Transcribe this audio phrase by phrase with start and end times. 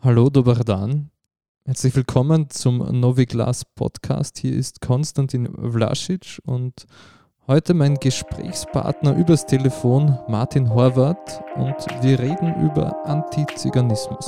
[0.00, 1.10] Hallo, dobar dan.
[1.64, 4.38] Herzlich willkommen zum Novi Glas Podcast.
[4.38, 6.86] Hier ist Konstantin Vlasic und
[7.48, 14.24] heute mein Gesprächspartner übers Telefon Martin Horvath und wir reden über Antiziganismus.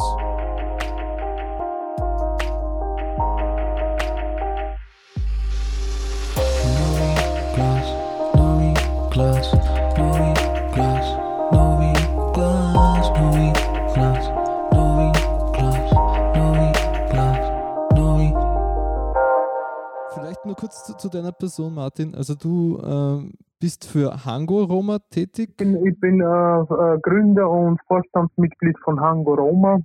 [20.71, 22.15] Kurz zu, zu deiner Person, Martin.
[22.15, 25.51] Also du ähm, bist für Hango Roma tätig.
[25.51, 29.79] Ich bin, ich bin äh, äh, Gründer und Vorstandsmitglied von Hango Roma,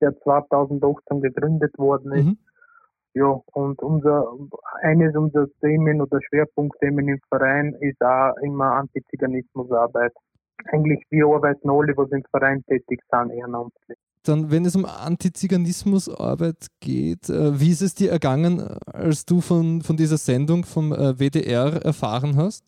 [0.00, 2.26] der 2018 gegründet worden ist.
[2.26, 2.38] Mhm.
[3.14, 4.30] Ja, und unser,
[4.82, 10.12] eines unserer Themen oder Schwerpunktthemen im Verein ist auch immer Antiziganismusarbeit.
[10.66, 13.98] Eigentlich wir arbeiten alle, was im Verein tätig sind, ehrenamtlich.
[14.26, 19.40] Dann, wenn es um Antiziganismusarbeit geht, äh, wie ist es dir ergangen, äh, als du
[19.40, 22.64] von, von dieser Sendung vom äh, WDR erfahren hast?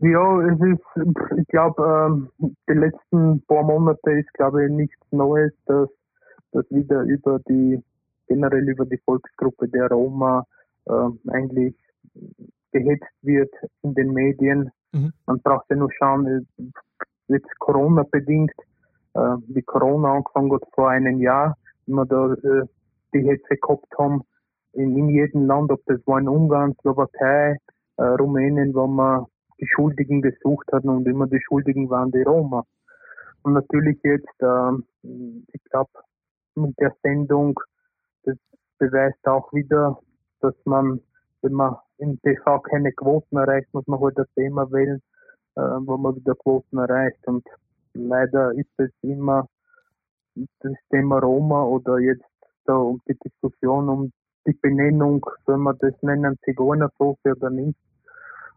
[0.00, 5.52] Ja, es ist, ich glaube, ähm, die letzten paar Monate ist, glaube ich, nichts Neues,
[5.66, 5.88] dass,
[6.52, 7.82] dass wieder über die,
[8.26, 10.46] generell über die Volksgruppe der Roma
[10.88, 11.74] ähm, eigentlich
[12.72, 14.70] gehetzt wird in den Medien.
[14.92, 15.12] Mhm.
[15.26, 16.62] Man braucht ja nur schauen, äh,
[17.28, 18.54] jetzt Corona bedingt,
[19.14, 22.66] äh, wie Corona angefangen hat vor einem Jahr, wir da äh,
[23.12, 24.22] die Hetze gehabt haben,
[24.72, 27.56] in, in jedem Land, ob das war in Ungarn, Slowakei,
[27.96, 29.26] äh, Rumänien, wo man
[29.60, 32.64] die Schuldigen gesucht hat und immer die Schuldigen waren die Roma.
[33.42, 35.90] Und natürlich jetzt, ähm, ich glaube,
[36.54, 37.58] mit der Sendung,
[38.24, 38.36] das
[38.78, 39.98] beweist auch wieder,
[40.40, 41.00] dass man,
[41.42, 45.02] wenn man im TV keine Quoten erreicht, muss man halt ein Thema wählen,
[45.56, 47.26] äh, wo man wieder Quoten erreicht.
[47.26, 47.46] Und
[47.94, 49.48] leider ist es immer
[50.60, 52.24] das Thema Roma oder jetzt
[52.64, 54.12] da um die Diskussion um
[54.46, 57.78] die Benennung, soll man das nennen, Zigeunersoße oder nicht.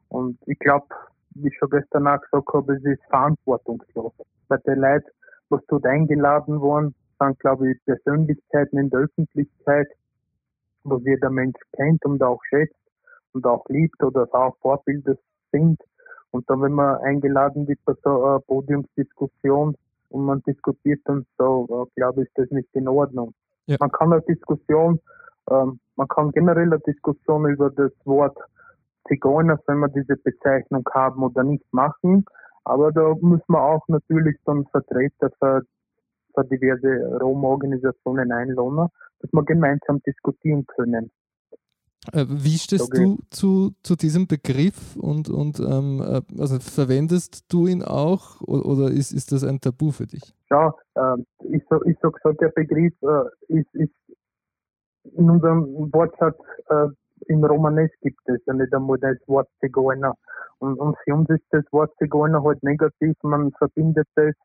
[0.09, 0.87] Und ich glaube,
[1.35, 4.13] wie ich schon gestern auch gesagt habe, es ist verantwortungslos.
[4.47, 5.09] Bei den Leuten,
[5.49, 9.87] was dort eingeladen worden, sind, glaube ich, Persönlichkeiten in der Öffentlichkeit,
[10.83, 12.75] was jeder Mensch kennt und auch schätzt
[13.33, 15.15] und auch liebt oder auch Vorbilder
[15.51, 15.81] sind.
[16.33, 19.75] Und dann, wenn man eingeladen wird bei so einer Podiumsdiskussion
[20.09, 23.33] und man diskutiert und so, äh, glaube ich, ist das nicht in Ordnung.
[23.67, 23.77] Ja.
[23.79, 24.99] Man kann eine Diskussion,
[25.51, 28.35] ähm, man kann generell eine Diskussion über das Wort
[29.07, 32.25] Zigeuner, wenn wir diese Bezeichnung haben oder nicht machen.
[32.63, 35.61] Aber da muss man auch natürlich dann Vertreter für,
[36.33, 38.89] für diverse Roma-Organisationen einladen,
[39.19, 41.11] dass wir gemeinsam diskutieren können.
[42.11, 43.05] Äh, Wie stehst Okay.
[43.05, 48.91] du zu, zu diesem Begriff und, und ähm, äh, also verwendest du ihn auch oder
[48.91, 50.33] ist, ist das ein Tabu für dich?
[50.49, 53.93] Ja, ähm, ich, so, ich so, der Begriff äh, ist, ist
[55.15, 56.37] in unserem Wortschatz
[56.69, 56.87] äh,
[57.27, 60.15] im Romanes gibt es ja nicht einmal das Wort Zigeuner.
[60.59, 63.15] Und, und für uns ist das Wort Zigeuner halt negativ.
[63.23, 64.35] Man verbindet das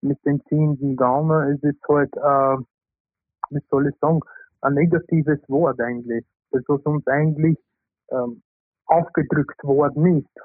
[0.00, 1.48] mit den ziehenden Gauner.
[1.48, 2.56] Es ist halt, äh,
[3.50, 4.20] wie soll ich sagen,
[4.60, 6.24] ein negatives Wort eigentlich.
[6.50, 7.58] Das, was uns eigentlich
[8.10, 8.42] ähm,
[8.86, 10.42] aufgedrückt worden ist.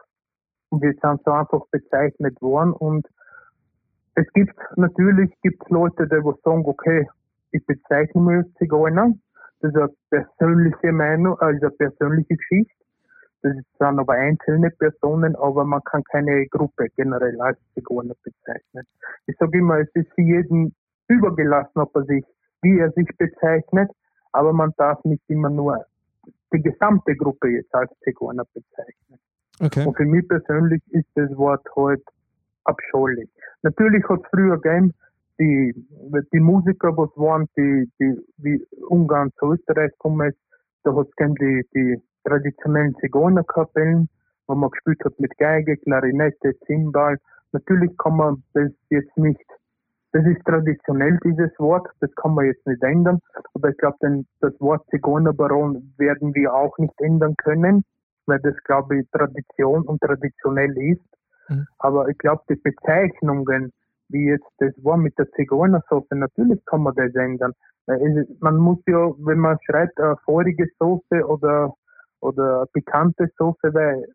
[0.70, 3.08] Und wir sind so einfach bezeichnet worden und
[4.16, 7.08] es gibt natürlich gibt's Leute, die sagen, okay,
[7.52, 9.14] ich bezeichne mich als Zigeuner.
[9.60, 12.74] Das ist eine persönliche Meinung, also eine persönliche Geschichte.
[13.42, 18.86] Das sind aber einzelne Personen, aber man kann keine Gruppe generell als Zigeuner bezeichnen.
[19.26, 20.76] Ich sage immer, es ist für jeden
[21.08, 22.24] übergelassen, ob er sich,
[22.62, 23.92] wie er sich bezeichnet,
[24.32, 25.86] aber man darf nicht immer nur
[26.54, 29.20] die gesamte Gruppe jetzt als Zigeuner bezeichnen.
[29.60, 29.86] Okay.
[29.86, 32.04] Und für mich persönlich ist das Wort halt
[32.64, 33.30] abscheulich.
[33.62, 34.94] Natürlich hat es früher gegeben,
[35.40, 35.74] die,
[36.32, 40.38] die Musiker, was waren, die, die wie Ungarn zu Österreich gekommen ist,
[40.84, 44.10] da hat es die, die traditionellen Zigeunerkapellen,
[44.48, 47.18] wo man gespielt hat mit Geige, Klarinette, Zimbal.
[47.52, 49.46] Natürlich kann man das jetzt nicht,
[50.14, 53.20] das ist traditionell, dieses Wort, das kann man jetzt nicht ändern,
[53.56, 53.98] aber ich glaube,
[54.40, 57.84] das Wort Zigeunerbaron werden wir auch nicht ändern können,
[58.28, 61.02] weil das, glaube ich, Tradition und traditionell ist.
[61.50, 61.68] Mhm.
[61.80, 63.72] Aber ich glaube, die Bezeichnungen,
[64.10, 67.54] wie jetzt das war mit der Zigeunersoße, natürlich kann man das ändern.
[67.88, 71.74] Es- Man muss ja, wenn man schreibt, eine feurige Soße oder,
[72.22, 74.06] oder eine pikante Soße, weil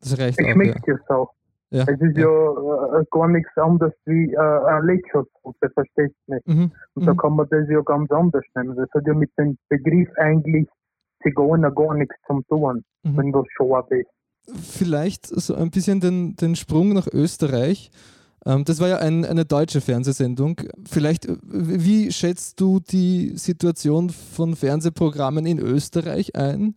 [0.00, 0.48] Das reicht es auch.
[0.48, 0.54] Ja.
[0.54, 1.28] schmeckt ja so.
[1.72, 1.82] Ja.
[1.84, 6.48] Es ist ja, äh, gar nichts anderes wie äh, eine Lecho-Soße, verstehst du nicht?
[6.48, 6.72] Mhm.
[6.94, 7.16] Und da Mhm.
[7.16, 8.74] kann man das ja ganz anders nehmen.
[8.76, 10.66] Das hat ja mit dem Begriff eigentlich
[11.22, 13.16] Zigeuner gar nichts zu tun, Mhm.
[13.16, 14.08] wenn das schon ist.
[14.78, 17.90] Vielleicht so ein bisschen den, den Sprung nach Österreich.
[18.46, 20.56] Ähm, das war ja ein, eine deutsche Fernsehsendung.
[20.90, 26.74] Vielleicht, äh, wie schätzt du die Situation von Fernsehprogrammen in Österreich ein?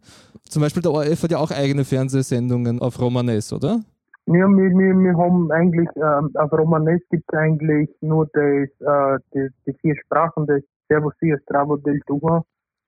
[0.49, 3.79] Zum Beispiel der ORF hat ja auch eigene Fernsehsendungen auf Romanes, oder?
[4.25, 9.19] Ja, wir, wir, wir haben eigentlich, ähm, auf Romanes gibt es eigentlich nur das, äh,
[9.33, 12.43] die, die vier Sprachen, das Servus Sia Stravo del Tuga,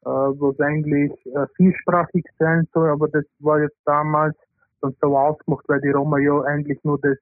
[0.05, 4.35] äh, was eigentlich äh, viersprachig sein soll, aber das war jetzt damals
[4.81, 7.17] dann so ausgemacht, weil die Roma ja eigentlich nur das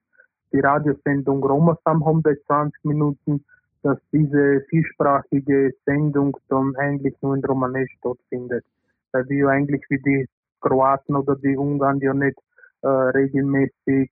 [0.54, 3.44] die Radiosendung Romasam haben bei 20 Minuten,
[3.82, 8.64] dass diese vielsprachige Sendung dann eigentlich nur in Romanes stattfindet.
[9.12, 10.28] Weil wir eigentlich wie die
[10.62, 12.38] Kroaten oder die Ungarn ja nicht
[12.84, 14.12] äh, regelmäßig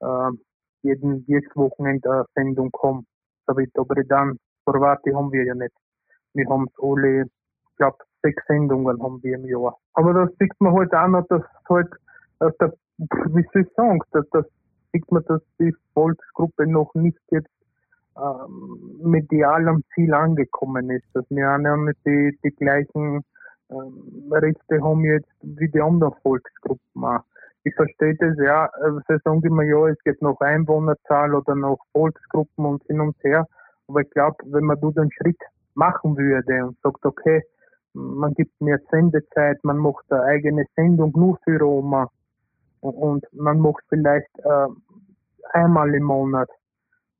[0.00, 0.30] äh,
[0.82, 3.06] jeden, jedes Wochenende eine Sendung haben.
[3.56, 5.74] Wie Dobredan, Horvati haben wir ja nicht.
[6.34, 9.76] Wir haben alle, ich glaube, sechs Sendungen haben wir im Jahr.
[9.94, 11.88] Aber das sieht man halt auch noch, dass halt,
[12.98, 14.46] wie soll ich sagen, dass das
[14.92, 17.50] sieht man, dass die Volksgruppe noch nicht jetzt
[18.16, 21.04] ähm, medial am Ziel angekommen ist.
[21.12, 23.22] Dass wir auch nicht die, die gleichen
[23.70, 27.24] ähm, Rechte haben jetzt wie die anderen Volksgruppen auch.
[27.66, 31.78] Ich verstehe das, ja, äh, sie sagen immer, ja, es gibt noch Einwohnerzahl oder noch
[31.90, 33.44] Volksgruppen und hin und her.
[33.88, 35.40] Aber ich glaube, wenn man da den Schritt
[35.74, 37.42] machen würde und sagt, okay,
[37.92, 42.08] man gibt mehr Sendezeit, man macht eine eigene Sendung nur für Roma
[42.82, 44.68] und man macht vielleicht äh,
[45.50, 46.48] einmal im Monat.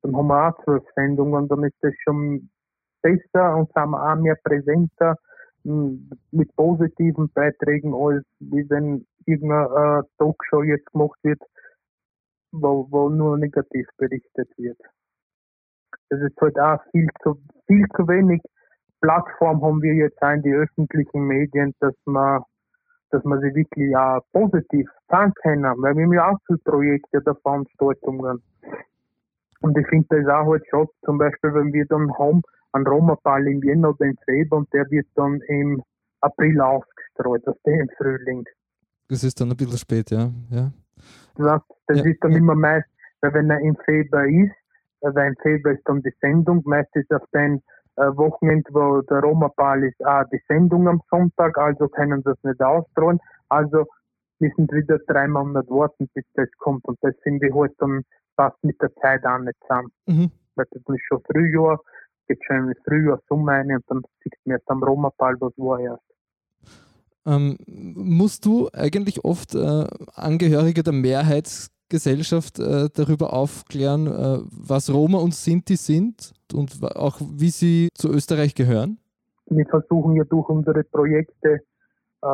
[0.02, 2.48] Dann haben wir auch zwölf Sendungen, dann ist das schon
[3.02, 5.16] besser und sind wir auch mehr präsenter
[5.64, 11.40] mit positiven Beiträgen, als wie wenn irgendeine äh, Talkshow jetzt gemacht wird,
[12.52, 14.78] wo, wo nur negativ berichtet wird.
[16.08, 18.40] Das ist halt auch viel zu, viel zu wenig
[19.00, 22.42] Plattform haben wir jetzt in die öffentlichen Medien, dass man
[23.10, 27.22] dass man sie wirklich auch positiv sagen kann, weil wir haben ja auch viele Projekte
[27.22, 28.42] der Veranstaltungen.
[29.60, 32.42] Und ich finde das auch halt schade, zum Beispiel, wenn wir dann haben,
[32.72, 35.82] einen Roma-Ball im Jänner oder im Februar und der wird dann im
[36.20, 38.44] April ausgestrahlt, aus dem Frühling.
[39.08, 40.30] Das ist dann ein bisschen spät, ja.
[40.50, 40.72] ja.
[41.36, 42.04] Das, das ja.
[42.04, 42.38] ist dann ja.
[42.38, 42.88] immer meist,
[43.20, 44.52] weil wenn er im Februar ist,
[45.00, 47.62] weil im Februar ist dann die Sendung, meistens auf den
[47.96, 52.60] äh, Wochenende, wo der Roma-Ball ist, auch die Sendung am Sonntag, also können das nicht
[52.60, 53.20] ausstrahlen.
[53.48, 53.86] Also
[54.38, 56.84] müssen wieder drei Monate warten, bis das kommt.
[56.86, 58.02] Und das finde ich halt dann
[58.36, 59.90] fast mit der Zeit auch nicht zusammen.
[60.06, 60.30] Mhm.
[60.56, 61.80] Weil das ist schon Frühjahr,
[62.28, 66.02] geht schon Frühjahr, Sommer rein und dann sieht man erst am Roma-Ball, was war erst.
[67.26, 69.84] Ähm, musst du eigentlich oft äh,
[70.14, 77.20] Angehörige der Mehrheits Gesellschaft äh, darüber aufklären, äh, was Roma und Sinti sind und auch
[77.20, 78.98] wie sie zu Österreich gehören?
[79.46, 81.60] Wir versuchen ja durch unsere Projekte,
[82.22, 82.26] äh,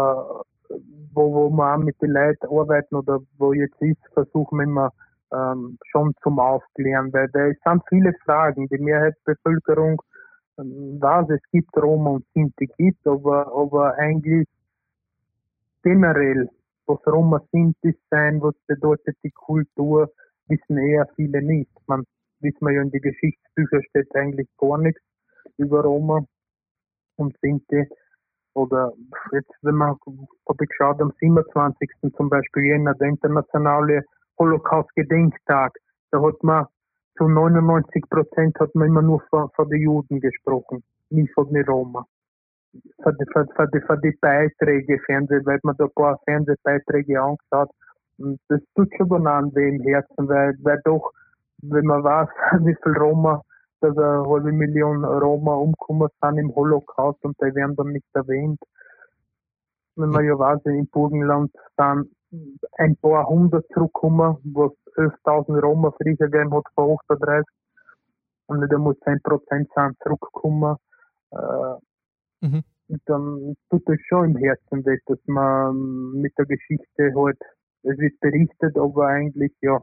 [1.14, 4.92] wo, wo wir auch mit den Leuten arbeiten oder wo jetzt ist, versuchen wir immer
[5.32, 8.68] ähm, schon zum Aufklären, weil da sind viele Fragen.
[8.68, 10.00] Die Mehrheitsbevölkerung
[10.58, 14.48] ähm, weiß, es gibt Roma und Sinti gibt, aber, aber eigentlich
[15.82, 16.49] generell
[16.87, 20.11] was Roma Sinti sein, was bedeutet die Kultur,
[20.49, 21.70] wissen eher viele nicht.
[21.87, 22.05] Man
[22.40, 25.00] wissen wir ja in die Geschichtsbücher steht eigentlich gar nichts
[25.56, 26.25] über Roma
[27.17, 27.87] und Sinti.
[28.55, 28.93] Oder
[29.32, 29.96] jetzt, wenn man,
[30.49, 31.88] habe ich geschaut, am 27.
[32.17, 34.05] zum Beispiel Jänner, der internationale
[34.38, 35.78] Holocaust-Gedenktag,
[36.11, 36.67] da hat man
[37.17, 42.06] zu 99 Prozent hat man immer nur von, den Juden gesprochen, nie von den Roma
[43.02, 47.70] für die, Beiträge, Fernseh, weil man da ein paar Fernsehbeiträge angeschaut
[48.18, 51.12] und das tut schon dann an weh im Herzen, weil, weil doch,
[51.58, 52.28] wenn man weiß,
[52.64, 53.42] wie viel Roma,
[53.80, 58.61] dass eine halbe Million Roma umgekommen sind im Holocaust und die werden dann nicht erwähnt.
[59.97, 62.11] Wenn man ja weiß, im Burgenland sind
[62.78, 67.44] ein paar hundert zurückgekommen, was 11.000 Roma früher gegeben hat vor 38
[68.47, 70.76] und nicht einmal 10% sind zurückgekommen.
[71.32, 71.75] Äh,
[72.42, 72.62] Mhm.
[73.06, 77.38] Dann tut es schon im Herzen weh, dass man mit der Geschichte halt,
[77.84, 79.80] es wird berichtet, aber eigentlich, ja,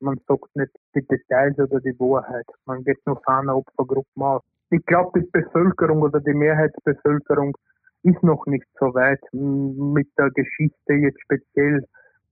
[0.00, 2.46] man sagt nicht die Details oder die Wahrheit.
[2.66, 4.42] Man geht nur von einer Opfergruppe aus.
[4.70, 7.56] Ich glaube, die Bevölkerung oder die Mehrheitsbevölkerung
[8.02, 11.84] ist noch nicht so weit mit der Geschichte jetzt speziell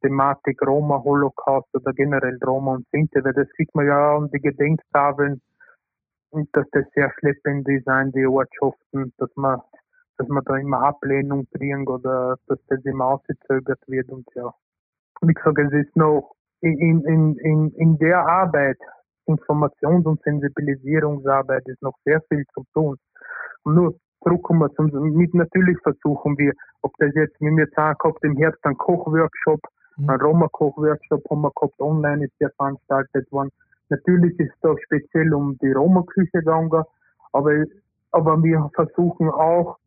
[0.02, 4.40] Thematik Roma, Holocaust oder generell Roma und Sinti, weil das sieht man ja an die
[4.40, 5.40] Gedenktafeln
[6.30, 9.60] und dass das sehr schleppend ist in die Ortschaften, dass man,
[10.16, 14.52] dass man da immer Ablehnung bringt oder dass das immer ausgezögert wird und ja.
[15.20, 18.78] Wie gesagt, es ist noch in, in, in, in der Arbeit,
[19.26, 22.96] Informations- und Sensibilisierungsarbeit ist noch sehr viel zu tun.
[23.64, 28.24] Und nur zurückkommen zum, mit natürlich versuchen wir, ob das jetzt, wie wir auch gehabt
[28.24, 29.60] im Herbst einen Kochworkshop,
[29.96, 30.10] mhm.
[30.10, 33.50] einen Roma-Kochworkshop haben wir gehabt, online ist der veranstaltet worden,
[33.88, 36.84] Natürlich ist es da speziell um die Roma-Küche gegangen,
[37.32, 37.64] aber,
[38.10, 39.78] aber wir versuchen auch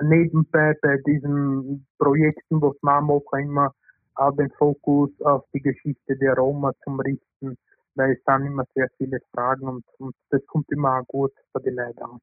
[0.00, 3.74] nebenbei bei diesen Projekten, was wir machen, immer
[4.14, 7.56] auch den Fokus auf die Geschichte der Roma zum Richten,
[7.94, 11.70] weil es sind immer sehr viele Fragen und, und das kommt immer gut für die
[11.70, 12.18] Leute an.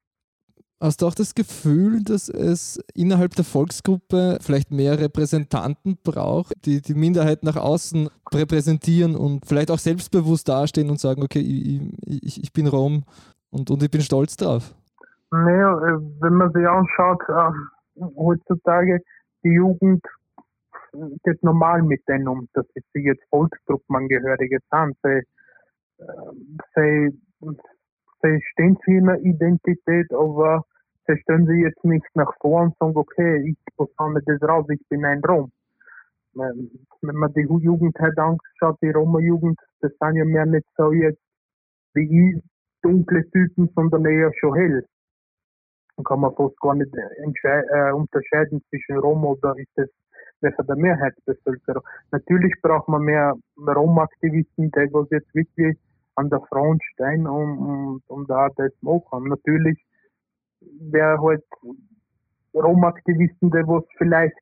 [0.82, 6.80] Hast du auch das Gefühl, dass es innerhalb der Volksgruppe vielleicht mehr Repräsentanten braucht, die
[6.80, 11.82] die Minderheit nach außen repräsentieren und vielleicht auch selbstbewusst dastehen und sagen, okay, ich,
[12.24, 13.04] ich, ich bin Rom
[13.50, 14.74] und, und ich bin stolz drauf?
[15.30, 19.02] Naja, äh, wenn man sich anschaut, äh, heutzutage
[19.44, 20.02] die Jugend
[21.24, 24.96] geht normal mit denen um, dass sie jetzt Volksgruppenangehörige sind.
[25.02, 25.22] Sie,
[25.98, 27.10] äh,
[27.40, 27.50] sie,
[28.22, 30.64] sie stehen zu ihrer Identität, aber
[31.14, 34.80] sie stellen sich jetzt nicht nach vor und sagen, okay, ich bekomme das raus, ich
[34.88, 35.50] bin ein Rom.
[36.36, 36.70] Ähm,
[37.02, 41.20] wenn man die Jugend halt anschaut, die Roma-Jugend, das sind ja mehr nicht so jetzt
[41.94, 42.42] wie ich,
[42.82, 44.86] dunkle Typen, sondern eher schon hell.
[45.96, 49.88] Dann kann man fast gar nicht äh, unterscheiden zwischen Roma oder ist das
[50.40, 51.82] wer von der Mehrheitsbevölkerung.
[52.12, 55.76] Natürlich braucht man mehr Roma-Aktivisten, die jetzt wirklich
[56.14, 59.28] an der Front stehen, um, um, um da das machen.
[59.28, 59.78] Natürlich
[60.60, 61.44] wäre halt
[62.54, 64.34] Roma-Aktivisten, die was vielleicht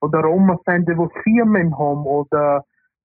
[0.00, 2.64] oder Roma sein, die was Firmen haben oder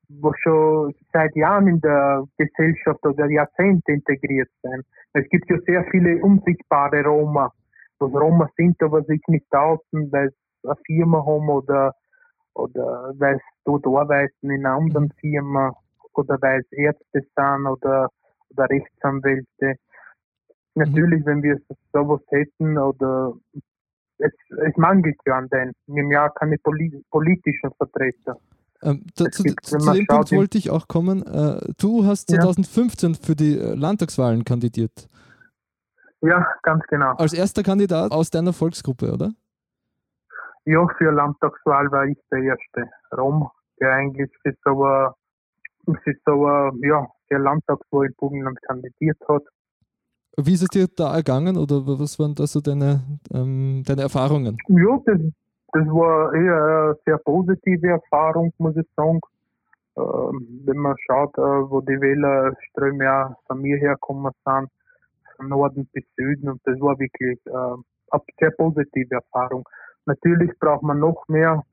[0.10, 4.84] wo schon seit Jahren in der Gesellschaft oder Jahrzehnte integriert sind.
[5.14, 7.54] Es gibt ja sehr viele unsichtbare Roma,
[8.00, 11.94] was Roma sind, aber sich nicht outen, weil sie eine Firma haben oder,
[12.56, 15.20] oder weil sie dort arbeiten in einer anderen mhm.
[15.20, 15.74] Firma
[16.14, 18.10] oder weil es Ärzte sind oder,
[18.50, 19.76] oder Rechtsanwälte.
[20.76, 21.60] Natürlich, wenn wir
[21.92, 23.34] sowas hätten oder
[24.20, 25.72] es, es mangelt ja an den.
[25.88, 28.38] Im Jahr keine politischen Vertreter.
[28.82, 31.26] Ähm, da, zu, gibt, zu dem Punkt wollte ich auch kommen.
[31.26, 33.20] Äh, du hast 2015 ja.
[33.22, 35.10] für die äh, Landtagswahlen kandidiert.
[36.22, 37.14] Ja, ganz genau.
[37.16, 39.32] Als erster Kandidat aus deiner Volksgruppe, oder?
[40.66, 43.50] Ja, für Landtagswahl war ich der erste Rom,
[43.80, 45.14] der eigentlich für so eine,
[46.04, 49.44] für so eine, ja, für Landtagswahl in Burgenland kandidiert hat.
[50.46, 53.02] Wie ist es dir da ergangen oder was waren da so deine,
[53.34, 54.58] ähm, deine Erfahrungen?
[54.68, 55.20] Ja, das,
[55.74, 59.20] das war eher eine sehr positive Erfahrung, muss ich sagen.
[59.98, 64.70] Ähm, wenn man schaut, äh, wo die Wählerströme ja von mir herkommen sind,
[65.36, 69.68] von Norden bis Süden, und das war wirklich äh, eine sehr positive Erfahrung.
[70.06, 71.64] Natürlich braucht man noch mehr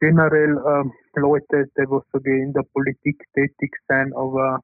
[0.00, 4.60] generell äh, Leute, die was in der Politik tätig sind, aber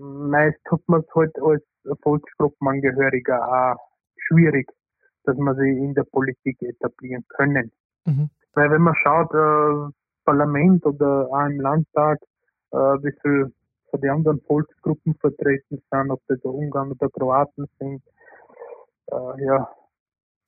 [0.00, 1.62] meist hat man es halt als
[2.02, 3.76] Volksgruppenangehöriger auch
[4.16, 4.68] schwierig,
[5.24, 7.72] dass man sie in der Politik etablieren können.
[8.04, 8.30] Mhm.
[8.54, 9.92] Weil wenn man schaut, äh,
[10.24, 12.18] Parlament oder auch im Landtag,
[12.72, 13.52] äh, wie viel
[13.90, 18.02] von den anderen Volksgruppen vertreten sind, ob das Ungarn oder Kroaten sind,
[19.10, 19.68] äh, ja,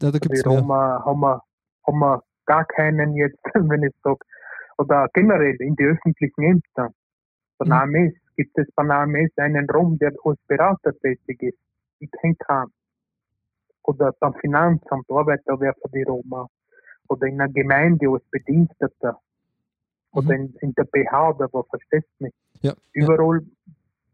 [0.03, 1.43] ja, da gibt's die Roma haben wir,
[1.87, 4.19] haben wir gar keinen jetzt, wenn ich sage,
[4.79, 6.91] oder generell in die öffentlichen Ämter.
[7.61, 8.09] Der mhm.
[8.09, 11.59] Ist gibt es bei Names einen Rom, der als Berater tätig ist.
[11.99, 12.73] Ich kenne keinen.
[13.85, 16.49] Oder beim Finanzamt arbeitet wer für die Roma.
[17.09, 19.21] Oder in einer Gemeinde als Bediensteter.
[20.12, 20.33] Oder mhm.
[20.33, 22.35] in, in, der Behörde, wo verstehst du mich?
[22.61, 23.41] Ja, Überall,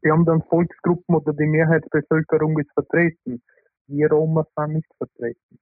[0.03, 3.43] die anderen Volksgruppen oder die Mehrheitsbevölkerung ist vertreten.
[3.89, 5.59] Wir Roma sind nicht vertreten.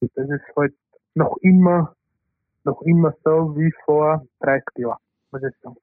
[0.00, 0.74] Das ist halt
[1.14, 1.94] noch immer,
[2.64, 4.98] noch immer so wie vor 30 Jahren,
[5.30, 5.76] muss ich sagen.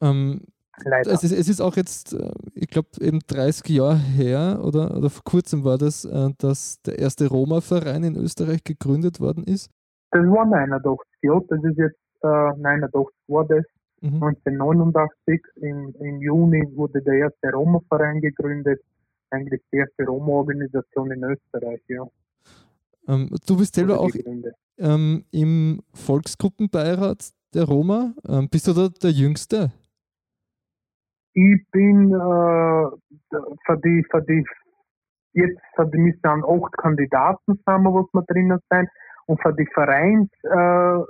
[0.00, 0.42] Ähm,
[0.84, 1.10] Leider.
[1.10, 5.08] Es ist, es ist auch jetzt, äh, ich glaube, eben 30 Jahre her oder, oder
[5.08, 9.70] vor kurzem war das, äh, dass der erste Roma-Verein in Österreich gegründet worden ist.
[10.10, 13.64] Das war 89, ja, das ist jetzt äh, 89 war das.
[14.02, 14.22] Mhm.
[14.22, 18.80] 1989 im, im Juni wurde der erste Roma-Verein gegründet,
[19.30, 22.06] eigentlich die erste Roma-Organisation in Österreich, ja.
[23.08, 24.10] Ähm, du bist selber auch
[24.78, 28.12] ähm, im Volksgruppenbeirat der Roma.
[28.28, 29.70] Ähm, bist du da der Jüngste?
[31.38, 32.86] Ich bin äh,
[33.66, 34.42] für die, für die,
[35.34, 38.88] jetzt für die müssen acht Kandidaten zusammen, was wir drinnen sind.
[39.26, 41.00] Und für die Vereins, äh, äh,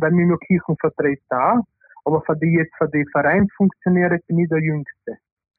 [0.00, 1.64] weil wir nur Kirchenvertreter auch,
[2.04, 5.18] aber für die jetzt für die Vereinsfunktionäre bin ich der Jüngste.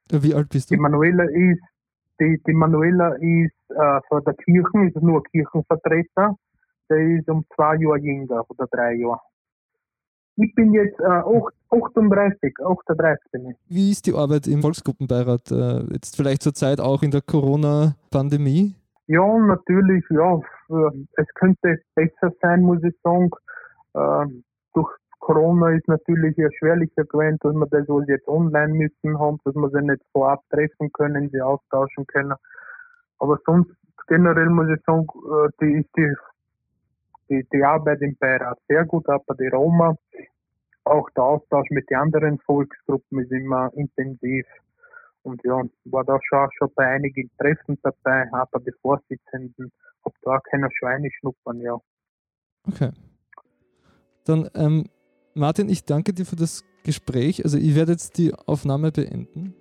[0.09, 0.75] Wie alt bist du?
[0.75, 1.61] Die Manuela ist,
[2.21, 6.37] die, die Manuela ist äh, von der Kirche, ist nur Kirchenvertreter.
[6.89, 9.19] Der ist um zwei Jahre jünger oder drei Jahre.
[10.39, 11.23] Ich bin jetzt äh,
[11.71, 13.57] 38, 38 bin ich.
[13.69, 18.75] Wie ist die Arbeit im Volksgruppenbeirat äh, jetzt vielleicht zur Zeit auch in der Corona-Pandemie?
[19.07, 20.39] Ja, natürlich, ja.
[21.15, 23.31] Es könnte besser sein, muss ich sagen.
[23.95, 24.25] Äh,
[24.73, 24.89] durch
[25.19, 29.69] Corona ist natürlich erschwerlicher gewesen, dass wir das wohl jetzt online müssen haben, dass wir
[29.71, 32.35] sie nicht vorab treffen können, sie austauschen können.
[33.17, 33.71] Aber sonst
[34.07, 36.13] generell muss ich sagen, äh, die ist die,
[37.29, 39.95] die, die Arbeit im Beirat sehr gut, auch bei der Roma.
[40.83, 44.45] Auch der Austausch mit den anderen Volksgruppen ist immer intensiv.
[45.23, 49.71] Und ja, war da schon, schon bei einigen Treffen dabei, bei den Vorsitzenden.
[50.05, 51.77] Hab da auch keine Schweine schnuppern, ja.
[52.65, 52.91] Okay.
[54.23, 54.85] Dann, ähm,
[55.33, 57.43] Martin, ich danke dir für das Gespräch.
[57.43, 59.53] Also ich werde jetzt die Aufnahme beenden.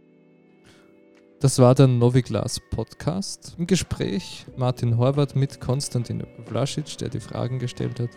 [1.47, 3.55] Das war der Noviglas Podcast.
[3.57, 8.11] Im Gespräch Martin Horvath mit Konstantin Vlasic, der die Fragen gestellt hat.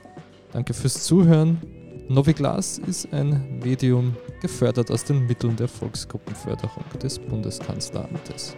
[0.51, 1.61] Danke fürs Zuhören.
[2.07, 8.57] Noviglas ist ein Medium gefördert aus den Mitteln der Volksgruppenförderung des Bundeskanzleramtes.